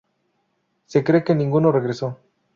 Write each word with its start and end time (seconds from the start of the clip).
Se 0.87 1.03
cree 1.03 1.23
que 1.23 1.35
ninguno 1.35 1.71
regresó. 1.71 2.17